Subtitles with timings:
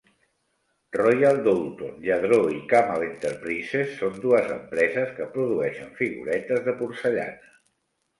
[0.99, 7.53] Royal Doulton, Lladró i Camal Enterprises són dues empreses que produeixen figuretes de porcellana.